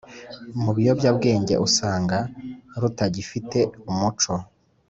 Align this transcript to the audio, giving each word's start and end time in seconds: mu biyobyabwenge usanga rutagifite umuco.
mu 0.63 0.71
biyobyabwenge 0.75 1.55
usanga 1.67 2.17
rutagifite 2.81 3.59
umuco. 3.91 4.33